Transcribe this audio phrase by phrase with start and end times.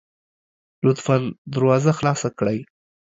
[0.85, 1.17] لطفا
[1.55, 2.59] دروازه خلاصه کړئ